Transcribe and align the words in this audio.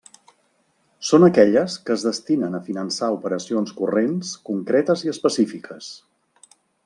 Són 1.09 1.25
aquelles 1.27 1.75
que 1.89 1.93
es 1.95 2.05
destinen 2.07 2.55
a 2.55 2.63
finançar 2.71 3.11
operacions 3.17 3.75
corrents 3.81 4.33
concretes 4.51 5.05
i 5.09 5.13
específiques. 5.15 5.93